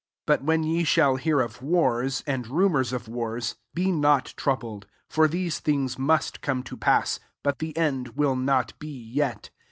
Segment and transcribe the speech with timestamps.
[0.27, 4.87] 7 ^But when ye shall hear of wars, and rumours of wars, be not troubled:
[5.07, 7.03] for these thing* must come to paM;
[7.43, 9.51] but the end will not he yet.